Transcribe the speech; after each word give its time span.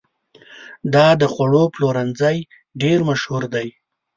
دا 0.93 1.07
د 1.21 1.23
خوړو 1.33 1.63
پلورنځی 1.73 2.37
ډېر 2.81 2.99
مشهور 3.09 3.43
دی. 3.53 3.67